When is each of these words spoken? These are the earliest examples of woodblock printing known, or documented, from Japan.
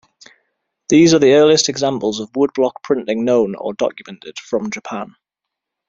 These 0.89 1.13
are 1.13 1.19
the 1.19 1.33
earliest 1.33 1.69
examples 1.69 2.19
of 2.19 2.31
woodblock 2.31 2.71
printing 2.83 3.23
known, 3.23 3.53
or 3.53 3.75
documented, 3.75 4.39
from 4.39 4.71
Japan. 4.71 5.15